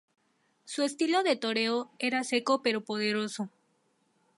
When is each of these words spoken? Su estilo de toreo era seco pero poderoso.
Su 0.65 0.81
estilo 0.81 1.21
de 1.21 1.35
toreo 1.35 1.91
era 1.99 2.23
seco 2.23 2.63
pero 2.63 2.83
poderoso. 2.83 3.51